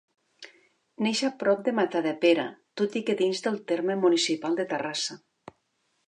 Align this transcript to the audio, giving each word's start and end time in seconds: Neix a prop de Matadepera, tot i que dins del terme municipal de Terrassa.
Neix 1.07 1.19
a 1.27 1.29
prop 1.41 1.59
de 1.67 1.73
Matadepera, 1.79 2.45
tot 2.81 2.97
i 3.01 3.03
que 3.09 3.15
dins 3.19 3.43
del 3.49 3.59
terme 3.73 3.97
municipal 4.07 4.57
de 4.61 4.65
Terrassa. 4.73 5.19